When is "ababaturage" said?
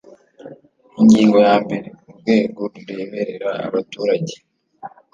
3.65-4.35